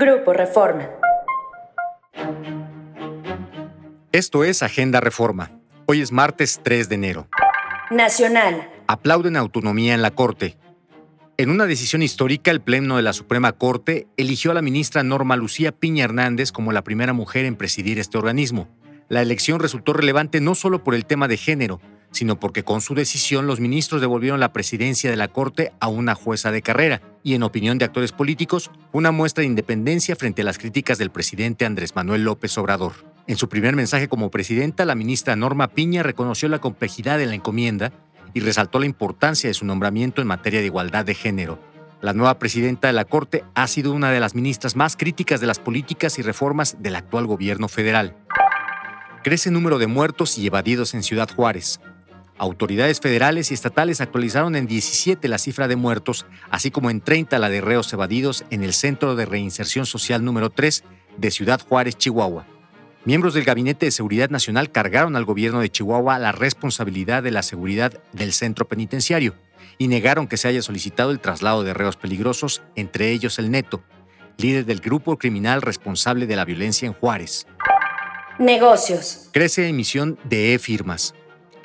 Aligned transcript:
Grupo 0.00 0.32
Reforma. 0.32 0.88
Esto 4.12 4.44
es 4.44 4.62
Agenda 4.62 5.00
Reforma. 5.00 5.50
Hoy 5.86 6.02
es 6.02 6.12
martes 6.12 6.60
3 6.62 6.88
de 6.88 6.94
enero. 6.94 7.28
Nacional. 7.90 8.70
Aplauden 8.86 9.34
autonomía 9.34 9.94
en 9.94 10.02
la 10.02 10.12
Corte. 10.12 10.56
En 11.36 11.50
una 11.50 11.66
decisión 11.66 12.02
histórica, 12.02 12.52
el 12.52 12.60
Pleno 12.60 12.96
de 12.96 13.02
la 13.02 13.12
Suprema 13.12 13.50
Corte 13.50 14.06
eligió 14.16 14.52
a 14.52 14.54
la 14.54 14.62
ministra 14.62 15.02
Norma 15.02 15.36
Lucía 15.36 15.72
Piña 15.72 16.04
Hernández 16.04 16.52
como 16.52 16.70
la 16.70 16.84
primera 16.84 17.12
mujer 17.12 17.44
en 17.44 17.56
presidir 17.56 17.98
este 17.98 18.18
organismo. 18.18 18.68
La 19.08 19.20
elección 19.20 19.58
resultó 19.58 19.94
relevante 19.94 20.40
no 20.40 20.54
solo 20.54 20.84
por 20.84 20.94
el 20.94 21.06
tema 21.06 21.26
de 21.26 21.38
género, 21.38 21.80
sino 22.10 22.40
porque 22.40 22.62
con 22.62 22.80
su 22.80 22.94
decisión 22.94 23.46
los 23.46 23.60
ministros 23.60 24.00
devolvieron 24.00 24.40
la 24.40 24.52
presidencia 24.52 25.10
de 25.10 25.16
la 25.16 25.28
Corte 25.28 25.72
a 25.80 25.88
una 25.88 26.14
jueza 26.14 26.50
de 26.50 26.62
carrera 26.62 27.02
y, 27.22 27.34
en 27.34 27.42
opinión 27.42 27.78
de 27.78 27.84
actores 27.84 28.12
políticos, 28.12 28.70
una 28.92 29.12
muestra 29.12 29.42
de 29.42 29.48
independencia 29.48 30.16
frente 30.16 30.42
a 30.42 30.44
las 30.44 30.58
críticas 30.58 30.98
del 30.98 31.10
presidente 31.10 31.64
Andrés 31.66 31.94
Manuel 31.94 32.24
López 32.24 32.56
Obrador. 32.58 32.92
En 33.26 33.36
su 33.36 33.48
primer 33.48 33.76
mensaje 33.76 34.08
como 34.08 34.30
presidenta, 34.30 34.84
la 34.84 34.94
ministra 34.94 35.36
Norma 35.36 35.68
Piña 35.68 36.02
reconoció 36.02 36.48
la 36.48 36.60
complejidad 36.60 37.18
de 37.18 37.26
la 37.26 37.34
encomienda 37.34 37.92
y 38.34 38.40
resaltó 38.40 38.78
la 38.78 38.86
importancia 38.86 39.48
de 39.48 39.54
su 39.54 39.64
nombramiento 39.66 40.22
en 40.22 40.28
materia 40.28 40.60
de 40.60 40.66
igualdad 40.66 41.04
de 41.04 41.14
género. 41.14 41.58
La 42.00 42.12
nueva 42.12 42.38
presidenta 42.38 42.86
de 42.86 42.92
la 42.92 43.04
Corte 43.04 43.44
ha 43.54 43.66
sido 43.66 43.92
una 43.92 44.12
de 44.12 44.20
las 44.20 44.34
ministras 44.34 44.76
más 44.76 44.96
críticas 44.96 45.40
de 45.40 45.48
las 45.48 45.58
políticas 45.58 46.18
y 46.18 46.22
reformas 46.22 46.76
del 46.80 46.94
actual 46.94 47.26
gobierno 47.26 47.68
federal. 47.68 48.16
Crece 49.24 49.50
número 49.50 49.78
de 49.78 49.88
muertos 49.88 50.38
y 50.38 50.46
evadidos 50.46 50.94
en 50.94 51.02
Ciudad 51.02 51.28
Juárez. 51.34 51.80
Autoridades 52.38 53.00
federales 53.00 53.50
y 53.50 53.54
estatales 53.54 54.00
actualizaron 54.00 54.54
en 54.54 54.68
17 54.68 55.26
la 55.26 55.38
cifra 55.38 55.66
de 55.66 55.74
muertos, 55.74 56.24
así 56.50 56.70
como 56.70 56.88
en 56.88 57.00
30 57.00 57.36
la 57.40 57.48
de 57.48 57.60
reos 57.60 57.92
evadidos 57.92 58.44
en 58.50 58.62
el 58.62 58.72
Centro 58.72 59.16
de 59.16 59.26
Reinserción 59.26 59.86
Social 59.86 60.24
número 60.24 60.50
3 60.50 60.84
de 61.16 61.30
Ciudad 61.32 61.60
Juárez, 61.60 61.96
Chihuahua. 61.98 62.46
Miembros 63.04 63.34
del 63.34 63.44
Gabinete 63.44 63.86
de 63.86 63.92
Seguridad 63.92 64.30
Nacional 64.30 64.70
cargaron 64.70 65.16
al 65.16 65.24
gobierno 65.24 65.60
de 65.60 65.70
Chihuahua 65.70 66.18
la 66.20 66.30
responsabilidad 66.30 67.24
de 67.24 67.32
la 67.32 67.42
seguridad 67.42 67.92
del 68.12 68.32
centro 68.32 68.68
penitenciario 68.68 69.34
y 69.76 69.88
negaron 69.88 70.28
que 70.28 70.36
se 70.36 70.46
haya 70.46 70.62
solicitado 70.62 71.10
el 71.10 71.18
traslado 71.18 71.64
de 71.64 71.74
reos 71.74 71.96
peligrosos, 71.96 72.62
entre 72.76 73.10
ellos 73.10 73.38
el 73.40 73.50
Neto, 73.50 73.82
líder 74.36 74.64
del 74.64 74.80
grupo 74.80 75.18
criminal 75.18 75.62
responsable 75.62 76.26
de 76.26 76.36
la 76.36 76.44
violencia 76.44 76.86
en 76.86 76.92
Juárez. 76.92 77.46
Negocios. 78.38 79.28
Crece 79.32 79.68
emisión 79.68 80.18
de 80.24 80.54
e-firmas. 80.54 81.14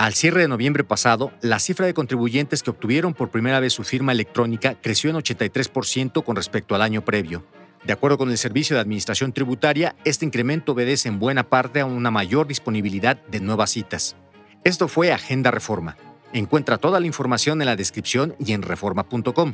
Al 0.03 0.15
cierre 0.15 0.41
de 0.41 0.49
noviembre 0.49 0.83
pasado, 0.83 1.31
la 1.39 1.59
cifra 1.59 1.85
de 1.85 1.93
contribuyentes 1.93 2.61
que 2.61 2.71
obtuvieron 2.71 3.13
por 3.13 3.31
primera 3.31 3.61
vez 3.61 3.71
su 3.71 3.85
firma 3.85 4.11
electrónica 4.11 4.75
creció 4.81 5.09
en 5.09 5.15
83% 5.15 6.25
con 6.25 6.35
respecto 6.35 6.75
al 6.75 6.81
año 6.81 7.05
previo. 7.05 7.45
De 7.85 7.93
acuerdo 7.93 8.17
con 8.17 8.29
el 8.29 8.37
Servicio 8.37 8.75
de 8.75 8.81
Administración 8.81 9.31
Tributaria, 9.31 9.95
este 10.03 10.25
incremento 10.25 10.73
obedece 10.73 11.07
en 11.07 11.19
buena 11.19 11.47
parte 11.47 11.79
a 11.79 11.85
una 11.85 12.11
mayor 12.11 12.47
disponibilidad 12.47 13.15
de 13.27 13.39
nuevas 13.39 13.69
citas. 13.69 14.17
Esto 14.65 14.89
fue 14.89 15.13
Agenda 15.13 15.51
Reforma. 15.51 15.95
Encuentra 16.33 16.79
toda 16.79 16.99
la 16.99 17.07
información 17.07 17.61
en 17.61 17.67
la 17.67 17.77
descripción 17.77 18.35
y 18.39 18.51
en 18.51 18.61
reforma.com. 18.61 19.53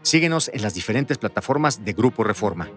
Síguenos 0.00 0.50
en 0.54 0.62
las 0.62 0.72
diferentes 0.72 1.18
plataformas 1.18 1.84
de 1.84 1.92
Grupo 1.92 2.24
Reforma. 2.24 2.70